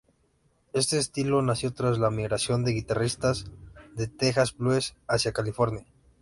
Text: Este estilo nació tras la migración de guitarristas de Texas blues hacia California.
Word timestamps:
Este 0.73 0.97
estilo 0.97 1.43
nació 1.43 1.71
tras 1.75 1.99
la 1.99 2.09
migración 2.09 2.63
de 2.65 2.71
guitarristas 2.71 3.45
de 3.93 4.07
Texas 4.07 4.57
blues 4.57 4.95
hacia 5.07 5.31
California. 5.31 5.85